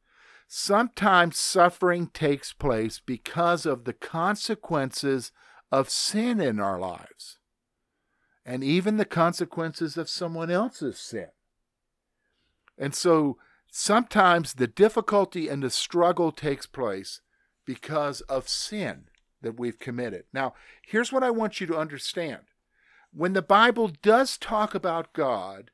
Sometimes 0.47 1.37
suffering 1.37 2.09
takes 2.09 2.53
place 2.53 3.01
because 3.05 3.67
of 3.67 3.85
the 3.85 3.93
consequences 3.93 5.33
of 5.71 5.91
sin 5.91 6.41
in 6.41 6.59
our 6.59 6.79
lives, 6.79 7.39
and 8.45 8.65
even 8.65 8.97
the 8.97 9.05
consequences 9.05 9.97
of 9.97 10.09
someone 10.09 10.51
else's 10.51 10.99
sin. 10.99 11.29
And 12.81 12.95
so 12.95 13.37
sometimes 13.71 14.55
the 14.55 14.67
difficulty 14.67 15.49
and 15.49 15.63
the 15.63 15.71
struggle 15.71 16.33
takes 16.33 16.67
place 16.67 17.21
because 17.67 18.23
of 18.23 18.49
sin 18.49 19.05
that 19.43 19.61
we've 19.61 19.79
committed. 19.79 20.25
Now, 20.33 20.55
here's 20.85 21.13
what 21.13 21.23
I 21.23 21.31
want 21.31 21.61
you 21.61 21.67
to 21.69 21.77
understand. 21.77 22.41
When 23.13 23.35
the 23.35 23.43
Bible 23.43 23.93
does 24.03 24.39
talk 24.39 24.75
about 24.75 25.13
God 25.13 25.71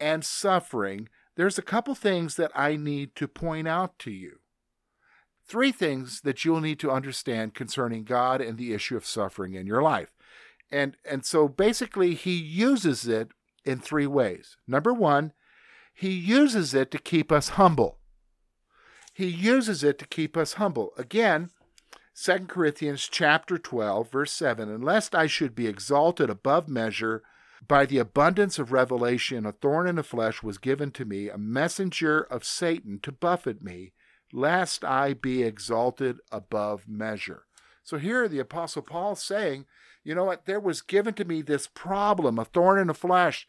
and 0.00 0.24
suffering, 0.24 1.08
there's 1.36 1.58
a 1.58 1.62
couple 1.62 1.94
things 1.94 2.36
that 2.36 2.52
I 2.54 2.76
need 2.76 3.14
to 3.16 3.28
point 3.28 3.68
out 3.68 3.98
to 4.00 4.10
you. 4.10 4.38
Three 5.46 5.72
things 5.72 6.22
that 6.22 6.44
you'll 6.44 6.60
need 6.60 6.80
to 6.80 6.90
understand 6.90 7.54
concerning 7.54 8.04
God 8.04 8.40
and 8.40 8.58
the 8.58 8.72
issue 8.72 8.96
of 8.96 9.06
suffering 9.06 9.54
in 9.54 9.66
your 9.66 9.82
life. 9.82 10.10
And 10.72 10.96
and 11.08 11.24
so 11.24 11.46
basically 11.46 12.14
he 12.14 12.34
uses 12.34 13.06
it 13.06 13.28
in 13.64 13.78
three 13.78 14.08
ways. 14.08 14.56
Number 14.66 14.92
1, 14.92 15.32
he 15.98 16.10
uses 16.10 16.74
it 16.74 16.90
to 16.90 16.98
keep 16.98 17.32
us 17.32 17.50
humble. 17.50 17.96
He 19.14 19.28
uses 19.28 19.82
it 19.82 19.98
to 19.98 20.06
keep 20.06 20.36
us 20.36 20.54
humble. 20.54 20.92
Again, 20.98 21.48
2 22.14 22.40
Corinthians 22.40 23.08
chapter 23.10 23.56
12 23.56 24.10
verse 24.10 24.32
7 24.32 24.68
unless 24.70 25.12
I 25.14 25.26
should 25.26 25.54
be 25.54 25.66
exalted 25.66 26.28
above 26.28 26.68
measure 26.68 27.22
by 27.66 27.86
the 27.86 27.96
abundance 27.96 28.58
of 28.58 28.72
revelation 28.72 29.46
a 29.46 29.52
thorn 29.52 29.88
in 29.88 29.96
the 29.96 30.02
flesh 30.02 30.42
was 30.42 30.58
given 30.58 30.90
to 30.92 31.06
me 31.06 31.30
a 31.30 31.38
messenger 31.38 32.20
of 32.20 32.44
Satan 32.44 33.00
to 33.02 33.10
buffet 33.10 33.62
me 33.62 33.92
lest 34.34 34.84
I 34.84 35.14
be 35.14 35.42
exalted 35.42 36.18
above 36.30 36.86
measure. 36.86 37.44
So 37.82 37.96
here 37.96 38.28
the 38.28 38.38
apostle 38.38 38.82
Paul 38.82 39.14
saying, 39.14 39.64
you 40.04 40.14
know 40.14 40.24
what 40.24 40.44
there 40.44 40.60
was 40.60 40.82
given 40.82 41.14
to 41.14 41.24
me 41.24 41.40
this 41.40 41.66
problem 41.66 42.38
a 42.38 42.44
thorn 42.44 42.78
in 42.78 42.88
the 42.88 42.94
flesh 42.94 43.48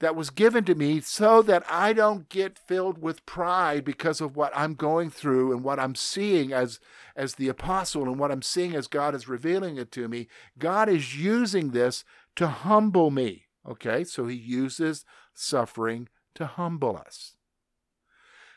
that 0.00 0.14
was 0.14 0.30
given 0.30 0.64
to 0.64 0.74
me 0.74 1.00
so 1.00 1.40
that 1.42 1.64
I 1.70 1.92
don't 1.92 2.28
get 2.28 2.58
filled 2.58 2.98
with 2.98 3.24
pride 3.24 3.84
because 3.84 4.20
of 4.20 4.36
what 4.36 4.52
I'm 4.54 4.74
going 4.74 5.10
through 5.10 5.52
and 5.52 5.64
what 5.64 5.80
I'm 5.80 5.94
seeing 5.94 6.52
as 6.52 6.80
as 7.14 7.36
the 7.36 7.48
apostle 7.48 8.02
and 8.02 8.18
what 8.18 8.30
I'm 8.30 8.42
seeing 8.42 8.74
as 8.74 8.88
God 8.88 9.14
is 9.14 9.28
revealing 9.28 9.78
it 9.78 9.90
to 9.92 10.06
me. 10.06 10.28
God 10.58 10.88
is 10.88 11.16
using 11.16 11.70
this 11.70 12.04
to 12.36 12.46
humble 12.46 13.10
me. 13.10 13.46
Okay? 13.66 14.04
So 14.04 14.26
he 14.26 14.36
uses 14.36 15.04
suffering 15.32 16.08
to 16.34 16.44
humble 16.44 16.96
us. 16.96 17.36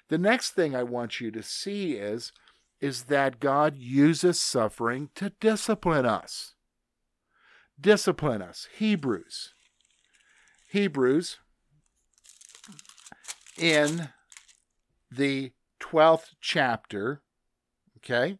The 0.10 0.18
next 0.18 0.52
thing 0.52 0.76
I 0.76 0.84
want 0.84 1.22
you 1.22 1.32
to 1.32 1.44
see 1.44 1.94
is 1.94 2.32
is 2.82 3.04
that 3.04 3.40
God 3.40 3.76
uses 3.78 4.40
suffering 4.40 5.10
to 5.16 5.32
discipline 5.42 6.06
us. 6.06 6.54
Discipline 7.80 8.42
us. 8.42 8.68
Hebrews 8.78 9.54
Hebrews 10.70 11.40
in 13.58 14.10
the 15.12 15.52
12th 15.80 16.36
chapter, 16.40 17.24
okay? 17.98 18.38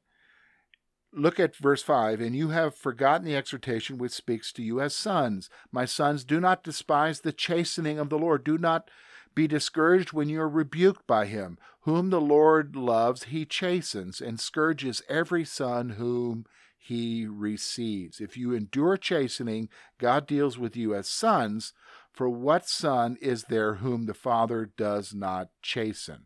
Look 1.12 1.40
at 1.40 1.56
verse 1.56 1.82
5 1.82 2.22
and 2.22 2.36
you 2.36 2.50
have 2.50 2.76
forgotten 2.76 3.26
the 3.26 3.36
exhortation 3.36 3.98
which 3.98 4.12
speaks 4.12 4.54
to 4.54 4.62
you 4.62 4.80
as 4.80 4.96
sons. 4.96 5.50
My 5.72 5.86
sons, 5.86 6.24
do 6.24 6.40
not 6.40 6.64
despise 6.64 7.22
the 7.22 7.34
chastening 7.34 7.98
of 7.98 8.10
the 8.10 8.20
Lord. 8.20 8.44
Do 8.44 8.60
not 8.60 8.92
be 9.34 9.48
discouraged 9.48 10.14
when 10.14 10.30
you 10.30 10.40
are 10.42 10.50
rebuked 10.50 11.08
by 11.08 11.26
him. 11.26 11.58
Whom 11.82 12.12
the 12.12 12.22
Lord 12.22 12.76
loves, 12.76 13.24
he 13.24 13.44
chastens 13.44 14.22
and 14.22 14.40
scourges 14.40 15.02
every 15.10 15.46
son 15.46 15.92
whom 15.92 16.46
he 16.78 17.28
receives. 17.28 18.20
If 18.20 18.36
you 18.38 18.54
endure 18.54 18.98
chastening, 18.98 19.70
God 19.98 20.26
deals 20.26 20.58
with 20.58 20.76
you 20.76 20.96
as 20.96 21.08
sons. 21.08 21.74
For 22.12 22.30
what 22.30 22.68
son 22.68 23.18
is 23.22 23.46
there 23.46 23.76
whom 23.76 24.06
the 24.06 24.14
Father 24.14 24.72
does 24.76 25.14
not 25.14 25.50
chasten? 25.62 26.26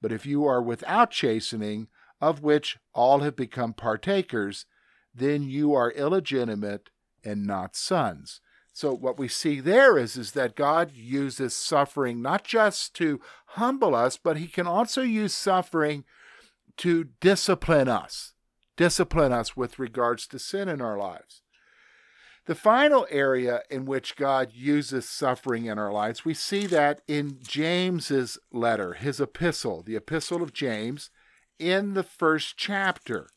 But 0.00 0.12
if 0.12 0.26
you 0.26 0.44
are 0.44 0.60
without 0.60 1.10
chastening, 1.10 1.88
of 2.20 2.42
which 2.42 2.78
all 2.92 3.20
have 3.20 3.36
become 3.36 3.72
partakers, 3.72 4.66
then 5.14 5.42
you 5.42 5.74
are 5.74 5.90
illegitimate 5.90 6.90
and 7.24 7.46
not 7.46 7.76
sons. 7.76 8.40
So 8.72 8.94
what 8.94 9.18
we 9.18 9.28
see 9.28 9.60
there 9.60 9.98
is, 9.98 10.16
is 10.16 10.32
that 10.32 10.56
God 10.56 10.92
uses 10.94 11.54
suffering 11.54 12.22
not 12.22 12.42
just 12.42 12.94
to 12.94 13.20
humble 13.48 13.94
us, 13.94 14.16
but 14.16 14.38
he 14.38 14.46
can 14.46 14.66
also 14.66 15.02
use 15.02 15.34
suffering 15.34 16.04
to 16.78 17.04
discipline 17.20 17.88
us, 17.88 18.32
discipline 18.76 19.32
us 19.32 19.56
with 19.56 19.78
regards 19.78 20.26
to 20.28 20.38
sin 20.38 20.68
in 20.68 20.80
our 20.80 20.96
lives. 20.96 21.41
The 22.46 22.54
final 22.56 23.06
area 23.08 23.62
in 23.70 23.84
which 23.84 24.16
God 24.16 24.50
uses 24.52 25.08
suffering 25.08 25.66
in 25.66 25.78
our 25.78 25.92
lives, 25.92 26.24
we 26.24 26.34
see 26.34 26.66
that 26.66 27.02
in 27.06 27.38
James's 27.40 28.36
letter, 28.50 28.94
his 28.94 29.20
epistle, 29.20 29.82
the 29.82 29.94
epistle 29.94 30.42
of 30.42 30.52
James, 30.52 31.10
in 31.60 31.94
the 31.94 32.02
first 32.02 32.56
chapter. 32.56 33.28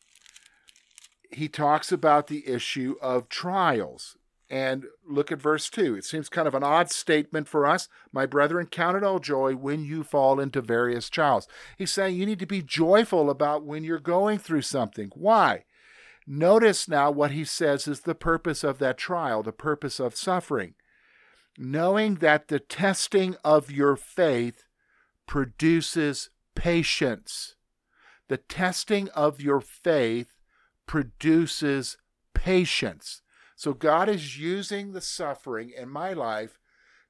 He 1.32 1.48
talks 1.48 1.92
about 1.92 2.28
the 2.28 2.48
issue 2.48 2.96
of 3.00 3.30
trials. 3.30 4.18
And 4.50 4.86
look 5.08 5.32
at 5.32 5.42
verse 5.42 5.70
2. 5.70 5.96
It 5.96 6.06
seems 6.06 6.30
kind 6.30 6.48
of 6.48 6.56
an 6.56 6.64
odd 6.64 6.90
statement 6.90 7.48
for 7.48 7.66
us. 7.66 7.88
My 8.12 8.26
brethren, 8.26 8.68
count 8.68 8.98
it 8.98 9.04
all 9.04 9.20
joy 9.20 9.56
when 9.56 9.84
you 9.84 10.04
fall 10.04 10.40
into 10.40 10.62
various 10.62 11.10
trials. 11.10 11.48
He's 11.78 11.92
saying 11.92 12.16
you 12.16 12.26
need 12.26 12.40
to 12.40 12.46
be 12.46 12.62
joyful 12.62 13.30
about 13.30 13.66
when 13.66 13.84
you're 13.84 14.00
going 14.00 14.40
through 14.40 14.62
something. 14.62 15.12
Why? 15.14 15.65
Notice 16.28 16.88
now 16.88 17.12
what 17.12 17.32
he 17.32 17.46
says 17.46 17.88
is 17.88 18.02
the 18.02 18.16
purpose 18.16 18.64
of 18.64 18.80
that 18.80 18.98
trial, 18.98 19.44
the 19.44 19.52
purpose 19.52 20.00
of 20.00 20.16
suffering. 20.16 20.74
Knowing 21.58 22.16
that 22.16 22.48
the 22.48 22.60
testing 22.60 23.36
of 23.44 23.72
your 23.72 23.96
faith 23.96 24.64
produces 25.28 26.30
patience. 26.56 27.56
The 28.28 28.38
testing 28.38 29.10
of 29.10 29.40
your 29.40 29.62
faith 29.62 30.34
produces 30.88 31.98
patience. 32.34 33.22
So 33.56 33.74
God 33.74 34.10
is 34.10 34.38
using 34.38 34.92
the 34.92 35.02
suffering 35.02 35.72
in 35.76 35.90
my 35.90 36.14
life 36.14 36.60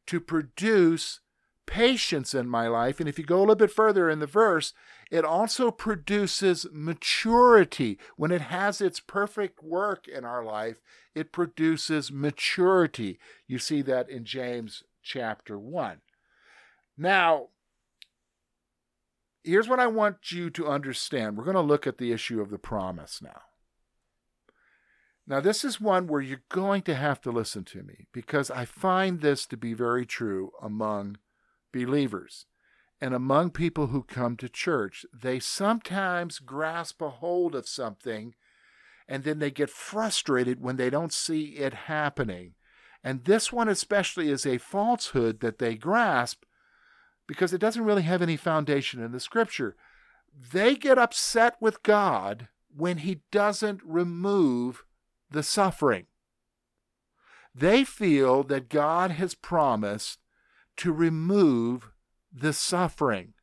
to 0.08 0.20
produce 0.20 1.22
patience 1.66 2.34
in 2.34 2.48
my 2.48 2.68
life. 2.68 3.00
And 3.00 3.10
if 3.10 3.18
you 3.18 3.26
go 3.26 3.38
a 3.38 3.42
little 3.42 3.56
bit 3.56 3.72
further 3.72 4.10
in 4.10 4.20
the 4.20 4.28
verse, 4.28 4.74
it 5.12 5.26
also 5.26 5.72
produces 5.72 6.66
maturity. 6.72 7.98
When 8.18 8.32
it 8.32 8.42
has 8.42 8.82
its 8.82 9.00
perfect 9.00 9.64
work 9.64 10.08
in 10.08 10.26
our 10.26 10.44
life, 10.44 10.82
it 11.14 11.32
produces 11.32 12.12
maturity. 12.12 13.20
You 13.48 13.60
see 13.60 13.82
that 13.84 14.10
in 14.10 14.26
James 14.26 14.84
chapter 15.04 15.58
1. 15.58 16.02
Now, 16.98 17.50
here's 19.44 19.68
what 19.68 19.80
I 19.80 19.88
want 19.88 20.32
you 20.32 20.50
to 20.52 20.68
understand. 20.68 21.38
We're 21.38 21.44
going 21.44 21.56
to 21.56 21.62
look 21.62 21.86
at 21.86 21.98
the 21.98 22.12
issue 22.12 22.42
of 22.42 22.50
the 22.50 22.58
promise 22.58 23.22
now. 23.22 23.42
Now, 25.28 25.40
this 25.40 25.66
is 25.66 25.82
one 25.82 26.06
where 26.06 26.22
you're 26.22 26.44
going 26.50 26.84
to 26.84 26.94
have 26.94 27.20
to 27.22 27.32
listen 27.32 27.64
to 27.66 27.82
me 27.82 28.08
because 28.14 28.52
I 28.52 28.66
find 28.66 29.22
this 29.22 29.46
to 29.48 29.58
be 29.58 29.74
very 29.74 30.06
true 30.06 30.52
among 30.62 31.18
believers 31.76 32.46
and 33.02 33.14
among 33.14 33.52
people 33.52 33.88
who 33.88 34.04
come 34.04 34.38
to 34.38 34.48
church. 34.48 35.06
They 35.14 35.40
sometimes 35.40 36.40
grasp 36.40 37.02
a 37.02 37.10
hold 37.10 37.54
of 37.56 37.68
something 37.68 38.34
and 39.08 39.24
then 39.24 39.40
they 39.40 39.52
get 39.52 39.70
frustrated 39.70 40.62
when 40.62 40.78
they 40.78 40.90
don't 40.90 41.14
see 41.14 41.58
it 41.58 41.74
happening. 41.74 42.54
And 43.04 43.26
this 43.26 43.52
one, 43.52 43.70
especially, 43.70 44.30
is 44.30 44.46
a 44.46 44.58
falsehood 44.58 45.42
that 45.42 45.60
they 45.60 45.76
grasp 45.76 46.44
because 47.28 47.54
it 47.54 47.62
doesn't 47.62 47.84
really 47.84 48.04
have 48.04 48.22
any 48.22 48.38
foundation 48.38 49.04
in 49.04 49.12
the 49.12 49.20
scripture. 49.20 49.76
They 50.52 50.76
get 50.76 50.98
upset 50.98 51.58
with 51.60 51.84
God 51.84 52.48
when 52.76 53.00
He 53.00 53.22
doesn't 53.32 53.82
remove 53.84 54.84
the 55.30 55.44
suffering. 55.44 56.08
They 57.54 57.84
feel 57.84 58.44
that 58.44 58.70
God 58.70 59.12
has 59.12 59.36
promised 59.36 60.20
to 60.78 60.92
remove 60.92 61.90
the 62.34 62.54
suffering. 62.54 63.34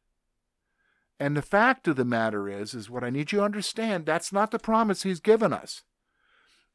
And 1.19 1.37
the 1.37 1.43
fact 1.43 1.87
of 1.87 1.97
the 1.97 2.05
matter 2.05 2.49
is, 2.49 2.75
is 2.75 2.91
what 2.91 3.05
I 3.05 3.11
need 3.11 3.33
you 3.33 3.39
to 3.39 3.45
understand, 3.45 4.07
that's 4.07 4.33
not 4.33 4.51
the 4.51 4.59
promise 4.59 5.03
he's 5.03 5.21
given 5.21 5.53
us. 5.53 5.83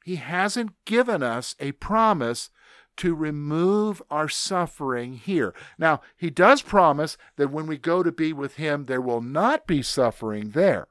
He 0.06 0.16
hasn't 0.16 0.72
given 0.86 1.22
us 1.22 1.56
a 1.60 1.74
promise 1.74 2.50
to 2.98 3.14
remove 3.14 4.02
our 4.10 4.28
suffering 4.28 5.14
here. 5.14 5.54
Now, 5.78 6.02
he 6.16 6.30
does 6.30 6.62
promise 6.62 7.18
that 7.36 7.52
when 7.52 7.68
we 7.68 7.78
go 7.78 8.04
to 8.04 8.12
be 8.12 8.34
with 8.34 8.56
him, 8.56 8.86
there 8.86 9.02
will 9.02 9.22
not 9.22 9.68
be 9.68 9.82
suffering 9.82 10.52
there. 10.52 10.88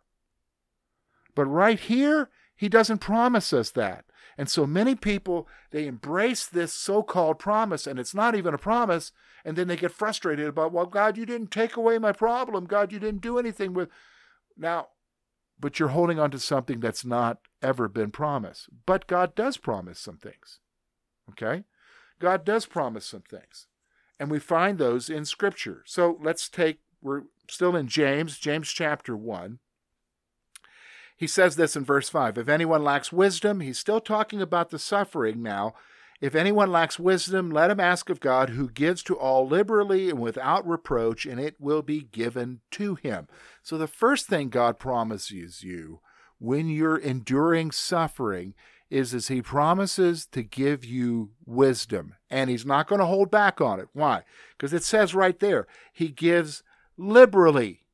But 1.35 1.47
right 1.47 1.79
here, 1.79 2.31
he 2.55 2.69
doesn't 2.69 2.99
promise 2.99 3.53
us 3.53 3.71
that. 3.73 4.06
And 4.39 4.51
so 4.51 4.67
many 4.67 4.95
people, 4.95 5.49
they 5.71 5.87
embrace 5.87 6.47
this 6.47 6.73
so 6.73 7.03
called 7.03 7.39
promise, 7.39 7.87
and 7.87 7.99
it's 7.99 8.15
not 8.15 8.35
even 8.35 8.53
a 8.53 8.59
promise, 8.59 9.13
and 9.45 9.57
then 9.57 9.69
they 9.69 9.77
get 9.77 9.93
frustrated 9.93 10.47
about, 10.47 10.73
well, 10.73 10.87
God, 10.87 11.17
you 11.17 11.25
didn't 11.25 11.51
take 11.51 11.77
away 11.77 11.99
my 11.99 12.13
problem. 12.13 12.67
God, 12.67 12.93
you 12.93 12.99
didn't 12.99 13.23
do 13.23 13.39
anything 13.39 13.73
with. 13.73 13.89
Now, 14.57 14.89
but 15.59 15.79
you're 15.79 15.89
holding 15.89 16.19
on 16.19 16.31
to 16.33 16.39
something 16.39 16.81
that's 16.81 17.05
not 17.05 17.39
ever 17.63 17.89
been 17.89 18.11
promised. 18.11 18.69
But 18.85 19.07
God 19.07 19.35
does 19.35 19.57
promise 19.57 19.99
some 19.99 20.19
things. 20.19 20.59
Okay? 21.31 21.65
God 22.19 22.45
does 22.45 22.67
promise 22.67 23.07
some 23.07 23.23
things. 23.23 23.67
And 24.19 24.31
we 24.31 24.39
find 24.39 24.79
those 24.79 25.09
in 25.09 25.25
Scripture. 25.25 25.83
So 25.87 26.19
let's 26.23 26.49
take, 26.49 26.81
we're 27.03 27.23
still 27.49 27.77
in 27.77 27.89
James, 27.89 28.39
James 28.39 28.69
chapter 28.69 29.17
1. 29.17 29.59
He 31.17 31.27
says 31.27 31.57
this 31.57 31.77
in 31.77 31.85
verse 31.85 32.09
5 32.09 32.39
If 32.39 32.49
anyone 32.49 32.85
lacks 32.85 33.13
wisdom, 33.13 33.61
he's 33.61 33.79
still 33.79 34.01
talking 34.01 34.43
about 34.43 34.71
the 34.71 34.79
suffering 34.79 35.43
now. 35.43 35.75
If 36.21 36.35
anyone 36.35 36.73
lacks 36.73 36.99
wisdom, 36.99 37.51
let 37.51 37.71
him 37.71 37.81
ask 37.81 38.09
of 38.09 38.21
God, 38.21 38.51
who 38.51 38.71
gives 38.71 39.03
to 39.03 39.15
all 39.15 39.47
liberally 39.47 40.09
and 40.09 40.19
without 40.19 40.67
reproach, 40.67 41.27
and 41.27 41.39
it 41.39 41.57
will 41.61 41.83
be 41.83 42.01
given 42.01 42.61
to 42.73 42.95
him. 42.95 43.29
So, 43.63 43.77
the 43.77 43.87
first 43.87 44.27
thing 44.27 44.49
God 44.49 44.79
promises 44.79 45.63
you 45.63 46.01
when 46.39 46.69
you're 46.69 46.97
enduring 46.97 47.71
suffering 47.71 48.55
is 48.89 49.13
as 49.13 49.29
he 49.29 49.43
promises 49.43 50.27
to 50.27 50.43
give 50.43 50.85
you 50.85 51.31
wisdom 51.45 52.15
and 52.31 52.49
he's 52.49 52.67
not 52.67 52.87
going 52.87 53.01
to 53.01 53.07
hold 53.07 53.31
back 53.31 53.61
on 53.61 53.81
it 53.81 53.89
why 53.93 54.23
because 54.57 54.73
it 54.73 54.85
says 54.85 55.15
right 55.15 55.41
there 55.41 55.67
he 55.93 56.09
gives 56.09 56.63
liberally 56.97 57.85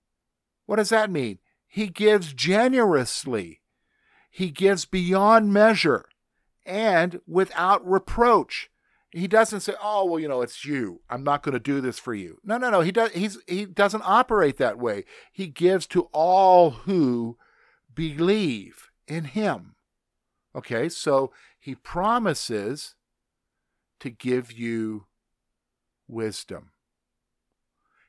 what 0.67 0.77
does 0.77 0.91
that 0.91 1.11
mean 1.11 1.39
he 1.73 1.87
gives 1.87 2.35
generously. 2.35 3.63
He 4.31 4.51
gives 4.51 4.85
beyond 4.85 5.55
measure 5.55 6.05
and 6.67 7.23
without 7.27 7.83
reproach. 7.91 8.71
He 9.11 9.27
doesn't 9.27 9.61
say, 9.61 9.73
"Oh, 9.83 10.05
well, 10.05 10.21
you 10.21 10.29
know, 10.29 10.43
it's 10.43 10.67
you. 10.67 11.01
I'm 11.09 11.25
not 11.25 11.43
going 11.43 11.55
to 11.55 11.59
do 11.59 11.81
this 11.81 11.99
for 11.99 12.13
you." 12.13 12.37
No, 12.45 12.59
no, 12.59 12.69
no. 12.69 12.83
He 12.83 12.93
does. 12.93 13.13
He's 13.13 13.39
he 13.49 13.65
doesn't 13.65 14.03
operate 14.05 14.59
that 14.59 14.79
way. 14.79 15.07
He 15.33 15.47
gives 15.47 15.87
to 15.89 16.11
all 16.13 16.73
who 16.73 17.39
believe 17.95 18.91
in 19.09 19.25
Him. 19.25 19.77
Okay, 20.55 20.91
so 20.91 21.33
He 21.59 21.75
promises 21.75 22.97
to 24.01 24.11
give 24.11 24.53
you 24.53 25.07
wisdom. 26.07 26.73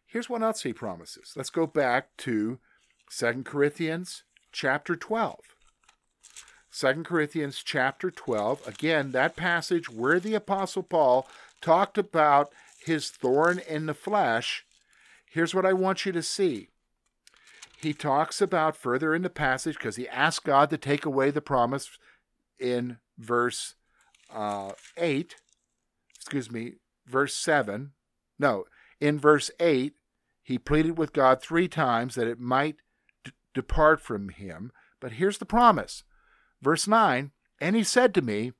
Here's 0.05 0.29
what 0.29 0.43
else 0.43 0.63
He 0.63 0.73
promises. 0.73 1.31
Let's 1.37 1.49
go 1.49 1.65
back 1.65 2.17
to 2.17 2.59
Second 3.15 3.45
Corinthians 3.45 4.23
chapter 4.51 4.95
12. 4.95 5.39
2 6.75 7.03
Corinthians 7.03 7.61
chapter 7.63 8.09
12. 8.09 8.67
Again, 8.67 9.11
that 9.11 9.35
passage 9.35 9.87
where 9.87 10.19
the 10.19 10.33
Apostle 10.33 10.81
Paul 10.81 11.27
talked 11.61 11.99
about 11.99 12.51
his 12.83 13.11
thorn 13.11 13.59
in 13.69 13.85
the 13.85 13.93
flesh. 13.93 14.65
Here's 15.29 15.53
what 15.53 15.63
I 15.63 15.73
want 15.73 16.07
you 16.07 16.11
to 16.11 16.23
see. 16.23 16.69
He 17.77 17.93
talks 17.93 18.41
about 18.41 18.75
further 18.75 19.13
in 19.13 19.21
the 19.21 19.29
passage 19.29 19.75
because 19.75 19.95
he 19.95 20.09
asked 20.09 20.45
God 20.45 20.71
to 20.71 20.77
take 20.79 21.05
away 21.05 21.29
the 21.29 21.39
promise 21.39 21.91
in 22.57 22.97
verse 23.19 23.75
uh, 24.33 24.71
8. 24.97 25.35
Excuse 26.15 26.51
me, 26.51 26.77
verse 27.05 27.37
7. 27.37 27.91
No, 28.39 28.65
in 28.99 29.19
verse 29.19 29.51
8, 29.59 29.93
he 30.41 30.57
pleaded 30.57 30.97
with 30.97 31.13
God 31.13 31.43
three 31.43 31.67
times 31.67 32.15
that 32.15 32.27
it 32.27 32.39
might 32.39 32.77
depart 33.53 34.01
from 34.01 34.29
him. 34.29 34.71
But 34.99 35.13
here's 35.13 35.37
the 35.37 35.45
promise. 35.45 36.03
Verse 36.61 36.87
9 36.87 37.31
And 37.59 37.75
he 37.75 37.83
said 37.83 38.13
to 38.15 38.21
me, 38.21 38.53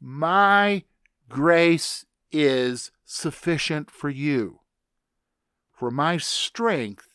My 0.00 0.84
grace 1.28 2.06
is 2.32 2.90
sufficient 3.04 3.90
for 3.90 4.08
you, 4.08 4.60
for 5.72 5.90
my 5.90 6.16
strength 6.16 7.08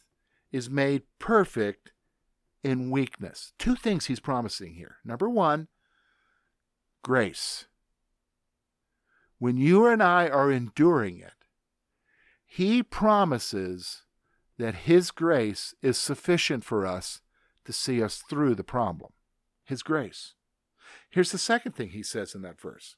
is 0.52 0.70
made 0.70 1.04
perfect 1.20 1.92
in 2.64 2.90
weakness. 2.90 3.54
Two 3.60 3.76
things 3.76 4.06
he's 4.06 4.20
promising 4.20 4.74
here. 4.74 4.98
Number 5.06 5.30
one, 5.30 5.68
grace. 7.04 7.66
When 9.38 9.58
you 9.58 9.86
and 9.86 10.02
I 10.02 10.28
are 10.28 10.52
enduring 10.52 11.20
it, 11.20 11.34
he 12.46 12.82
promises 12.82 14.04
that 14.58 14.76
His 14.76 15.12
grace 15.12 15.74
is 15.82 15.98
sufficient 15.98 16.64
for 16.64 16.86
us 16.86 17.22
to 17.66 17.74
see 17.74 18.02
us 18.02 18.24
through 18.30 18.56
the 18.56 18.64
problem. 18.64 19.12
His 19.64 19.84
grace. 19.84 20.34
Here's 21.10 21.32
the 21.32 21.38
second 21.38 21.74
thing 21.74 21.90
he 21.90 22.04
says 22.04 22.36
in 22.36 22.42
that 22.44 22.60
verse. 22.60 22.96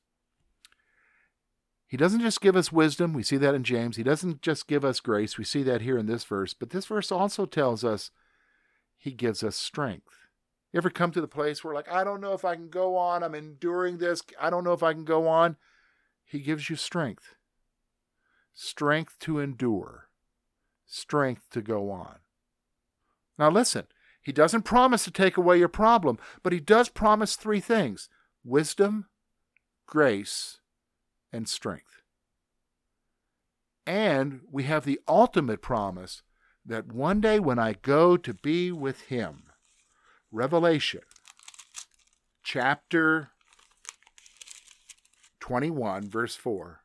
He 1.88 1.96
doesn't 1.96 2.20
just 2.20 2.42
give 2.42 2.58
us 2.58 2.72
wisdom. 2.72 3.14
We 3.14 3.24
see 3.24 3.38
that 3.38 3.56
in 3.56 3.64
James. 3.64 3.96
He 3.96 4.04
doesn't 4.04 4.42
just 4.42 4.68
give 4.68 4.84
us 4.84 5.00
grace. 5.00 5.38
We 5.38 5.46
see 5.46 5.64
that 5.64 5.82
here 5.82 5.98
in 5.98 6.06
this 6.06 6.26
verse. 6.26 6.54
But 6.54 6.72
this 6.72 6.86
verse 6.86 7.12
also 7.12 7.46
tells 7.46 7.86
us 7.86 8.12
he 8.98 9.12
gives 9.12 9.42
us 9.42 9.56
strength. 9.56 10.28
You 10.74 10.80
ever 10.80 10.90
come 10.90 11.12
to 11.12 11.22
the 11.22 11.30
place 11.30 11.64
where, 11.64 11.74
like, 11.74 11.90
I 11.90 12.04
don't 12.04 12.20
know 12.20 12.34
if 12.34 12.44
I 12.44 12.56
can 12.56 12.68
go 12.70 12.98
on. 12.98 13.24
I'm 13.24 13.36
enduring 13.36 14.00
this. 14.00 14.22
I 14.40 14.50
don't 14.50 14.66
know 14.66 14.74
if 14.74 14.84
I 14.84 14.94
can 14.94 15.06
go 15.06 15.28
on. 15.30 15.56
He 16.26 16.40
gives 16.40 16.70
you 16.70 16.76
strength. 16.76 17.36
Strength 18.54 19.18
to 19.20 19.40
endure 19.40 20.07
strength 20.88 21.50
to 21.52 21.62
go 21.62 21.92
on. 21.92 22.16
Now, 23.38 23.52
listen, 23.52 23.86
he 24.22 24.32
doesn't 24.32 24.64
promise 24.64 25.04
to 25.04 25.12
take 25.12 25.38
away 25.38 25.60
your 25.60 25.68
problem, 25.68 26.18
but 26.42 26.54
he 26.54 26.60
does 26.60 26.90
promise 26.90 27.36
three 27.36 27.60
things 27.60 28.10
wisdom, 28.44 29.08
grace, 29.86 30.60
and 31.32 31.48
strength. 31.48 32.02
And 33.86 34.42
we 34.52 34.64
have 34.64 34.84
the 34.84 35.00
ultimate 35.08 35.62
promise 35.62 36.24
that 36.66 36.92
one 36.92 37.22
day 37.22 37.40
when 37.40 37.60
I 37.60 37.74
go 37.74 38.18
to 38.18 38.34
be 38.34 38.72
with 38.72 39.02
him, 39.04 39.44
Revelation 40.32 41.02
chapter 42.44 43.30
21, 45.40 46.10
verse 46.10 46.36
4 46.36 46.82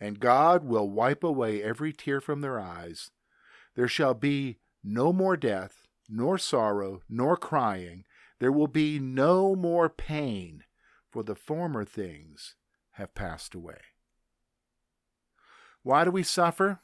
and 0.00 0.20
God 0.20 0.64
will 0.64 0.88
wipe 0.88 1.24
away 1.24 1.62
every 1.62 1.92
tear 1.92 2.20
from 2.20 2.40
their 2.40 2.58
eyes. 2.58 3.10
There 3.74 3.88
shall 3.88 4.14
be 4.14 4.58
no 4.82 5.12
more 5.12 5.36
death, 5.36 5.86
nor 6.08 6.38
sorrow, 6.38 7.02
nor 7.08 7.36
crying. 7.36 8.04
There 8.40 8.52
will 8.52 8.68
be 8.68 8.98
no 8.98 9.54
more 9.54 9.88
pain, 9.88 10.64
for 11.10 11.22
the 11.22 11.34
former 11.34 11.84
things 11.84 12.54
have 12.92 13.14
passed 13.14 13.54
away. 13.54 13.80
Why 15.82 16.04
do 16.04 16.10
we 16.10 16.22
suffer? 16.22 16.80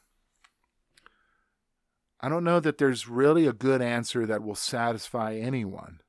I 2.19 2.29
don't 2.29 2.43
know 2.43 2.59
that 2.59 2.77
there's 2.77 3.07
really 3.07 3.45
a 3.45 3.53
good 3.53 3.81
answer 3.81 4.25
that 4.25 4.41
will 4.41 4.55
satisfy 4.55 5.35
anyone. 5.35 5.99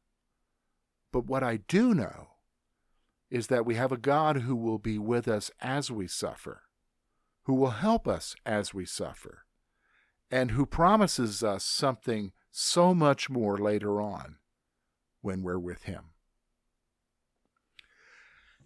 But 1.13 1.27
what 1.27 1.43
I 1.43 1.59
do 1.69 1.95
know 1.95 2.29
is 3.31 3.49
that 3.49 3.67
we 3.67 3.75
have 3.75 3.93
a 3.93 3.97
God 3.97 4.39
who 4.39 4.55
will 4.55 4.79
be 4.79 4.99
with 4.99 5.29
us 5.29 5.51
as 5.61 5.91
we 5.91 6.07
suffer, 6.07 6.63
who 7.47 7.55
will 7.55 7.71
help 7.71 8.09
us 8.09 8.35
as 8.45 8.75
we 8.75 8.85
suffer, 8.85 9.45
and 10.31 10.51
who 10.51 10.67
promises 10.67 11.45
us 11.45 11.65
something 11.65 12.33
so 12.51 12.93
much 12.93 13.31
more 13.31 13.57
later 13.57 14.01
on 14.01 14.37
when 15.21 15.43
we're 15.43 15.59
with 15.59 15.85
Him. 15.85 16.11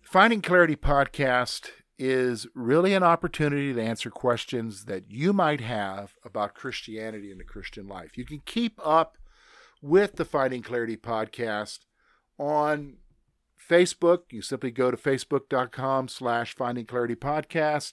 Finding 0.00 0.40
Clarity 0.40 0.76
podcast 0.76 1.68
is 1.98 2.46
really 2.54 2.94
an 2.94 3.02
opportunity 3.02 3.74
to 3.74 3.82
answer 3.82 4.10
questions 4.10 4.86
that 4.86 5.10
you 5.10 5.34
might 5.34 5.60
have 5.60 6.14
about 6.24 6.54
Christianity 6.54 7.30
and 7.30 7.38
the 7.38 7.44
Christian 7.44 7.86
life. 7.86 8.16
You 8.16 8.24
can 8.24 8.40
keep 8.46 8.80
up 8.82 9.18
with 9.82 10.16
the 10.16 10.24
Finding 10.24 10.62
Clarity 10.62 10.96
podcast 10.96 11.80
on 12.38 12.96
Facebook. 13.70 14.20
You 14.30 14.40
simply 14.40 14.70
go 14.70 14.90
to 14.90 14.96
facebook.com 14.96 16.08
slash 16.08 16.54
Finding 16.54 16.86
Clarity 16.86 17.14
Podcast. 17.14 17.92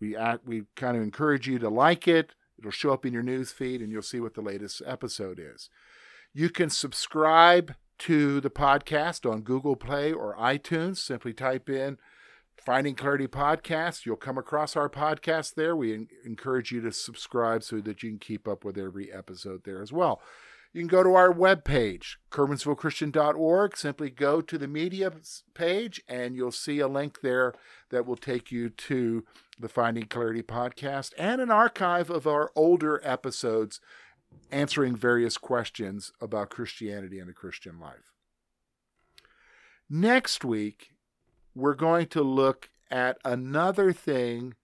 We, 0.00 0.16
act, 0.16 0.46
we 0.46 0.64
kind 0.76 0.96
of 0.96 1.02
encourage 1.02 1.46
you 1.46 1.58
to 1.58 1.68
like 1.68 2.06
it. 2.06 2.34
It'll 2.58 2.70
show 2.70 2.92
up 2.92 3.06
in 3.06 3.12
your 3.12 3.22
news 3.22 3.52
feed 3.52 3.80
and 3.80 3.92
you'll 3.92 4.02
see 4.02 4.20
what 4.20 4.34
the 4.34 4.40
latest 4.40 4.82
episode 4.84 5.40
is. 5.40 5.70
You 6.32 6.50
can 6.50 6.70
subscribe 6.70 7.74
to 8.00 8.40
the 8.40 8.50
podcast 8.50 9.30
on 9.30 9.42
Google 9.42 9.76
Play 9.76 10.12
or 10.12 10.36
iTunes. 10.36 10.98
Simply 10.98 11.32
type 11.32 11.68
in 11.68 11.98
Finding 12.56 12.94
Clarity 12.94 13.26
Podcast. 13.26 14.06
You'll 14.06 14.16
come 14.16 14.38
across 14.38 14.76
our 14.76 14.88
podcast 14.88 15.54
there. 15.54 15.74
We 15.74 16.06
encourage 16.24 16.70
you 16.70 16.80
to 16.82 16.92
subscribe 16.92 17.62
so 17.62 17.80
that 17.80 18.02
you 18.02 18.10
can 18.10 18.18
keep 18.18 18.46
up 18.46 18.64
with 18.64 18.78
every 18.78 19.12
episode 19.12 19.62
there 19.64 19.82
as 19.82 19.92
well. 19.92 20.20
You 20.72 20.82
can 20.82 20.88
go 20.88 21.02
to 21.02 21.14
our 21.14 21.32
webpage, 21.32 22.16
curwensvillechristian.org. 22.30 23.76
Simply 23.76 24.10
go 24.10 24.40
to 24.40 24.58
the 24.58 24.68
media 24.68 25.12
page 25.54 26.02
and 26.08 26.36
you'll 26.36 26.52
see 26.52 26.78
a 26.78 26.88
link 26.88 27.20
there 27.22 27.54
that 27.90 28.06
will 28.06 28.16
take 28.16 28.52
you 28.52 28.68
to 28.68 29.24
the 29.58 29.68
Finding 29.68 30.04
Clarity 30.04 30.42
podcast 30.42 31.12
and 31.18 31.40
an 31.40 31.50
archive 31.50 32.10
of 32.10 32.26
our 32.26 32.50
older 32.54 33.00
episodes 33.04 33.80
answering 34.50 34.96
various 34.96 35.36
questions 35.36 36.12
about 36.20 36.50
Christianity 36.50 37.18
and 37.18 37.28
the 37.28 37.34
Christian 37.34 37.78
life. 37.80 38.12
Next 39.90 40.44
week, 40.44 40.90
we're 41.54 41.74
going 41.74 42.06
to 42.08 42.22
look 42.22 42.70
at 42.90 43.18
another 43.24 43.92
thing 43.92 44.54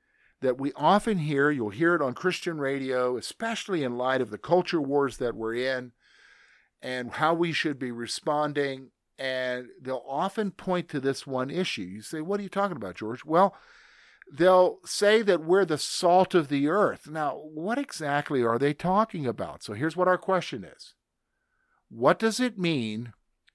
that 0.41 0.59
we 0.59 0.73
often 0.77 1.19
hear. 1.19 1.51
You'll 1.51 1.71
hear 1.71 1.95
it 1.95 2.03
on 2.03 2.15
Christian 2.15 2.59
radio, 2.59 3.17
especially 3.17 3.83
in 3.83 3.97
light 3.97 4.21
of 4.21 4.31
the 4.31 4.39
culture 4.39 4.81
wars 4.81 5.17
that 5.17 5.35
we're 5.35 5.55
in 5.55 5.93
and 6.83 7.13
how 7.13 7.33
we 7.35 7.53
should 7.53 7.79
be 7.79 7.91
responding. 7.91 8.91
And 9.19 9.69
they'll 9.81 10.05
often 10.07 10.51
point 10.51 10.89
to 10.91 11.01
this 11.01 11.27
one 11.27 11.51
issue. 11.51 11.83
You 11.83 12.03
say, 12.03 12.21
What 12.21 12.41
are 12.41 12.43
you 12.43 12.49
talking 12.49 12.77
about, 12.77 12.97
George? 12.97 13.25
Well, 13.25 13.57
they'll 14.33 14.79
say 14.85 15.23
that 15.23 15.45
we're 15.45 15.65
the 15.65 15.79
salt 15.79 16.35
of 16.35 16.49
the 16.49 16.69
earth. 16.69 17.09
Now, 17.09 17.37
what 17.37 17.79
exactly 17.79 18.43
are 18.43 18.59
they 18.59 18.75
talking 18.75 19.27
about? 19.27 19.63
So 19.63 19.75
here's 19.75 19.97
what 19.97 20.09
our 20.09 20.19
question 20.19 20.65
is 20.65 20.95
What 21.89 22.19
does 22.19 22.41
it 22.41 22.59
mean 22.59 23.13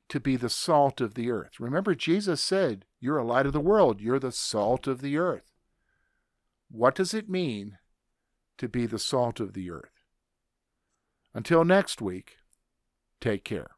to 0.09 0.19
be 0.19 0.35
the 0.35 0.49
salt 0.49 1.01
of 1.01 1.13
the 1.13 1.31
earth? 1.31 1.59
Remember, 1.59 1.95
Jesus 1.95 2.41
said, 2.41 2.85
You're 2.99 3.17
a 3.17 3.25
light 3.25 3.45
of 3.45 3.53
the 3.53 3.59
world, 3.59 4.01
you're 4.01 4.19
the 4.19 4.31
salt 4.31 4.87
of 4.87 5.01
the 5.01 5.17
earth. 5.17 5.51
What 6.71 6.95
does 6.95 7.13
it 7.13 7.29
mean 7.29 7.77
to 8.57 8.67
be 8.67 8.85
the 8.85 8.99
salt 8.99 9.39
of 9.39 9.53
the 9.53 9.71
earth? 9.71 10.03
Until 11.33 11.63
next 11.63 12.01
week, 12.01 12.37
take 13.19 13.43
care. 13.43 13.71